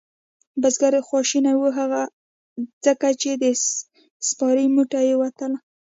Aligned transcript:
بزگر 0.61 0.93
خواشینی 1.07 1.53
و 1.61 1.65
هغه 1.77 2.01
ځکه 2.85 3.07
چې 3.21 3.29
د 3.41 3.43
سپارې 4.27 4.65
موټۍ 4.75 5.03
یې 5.09 5.15
وتله. 5.21 5.57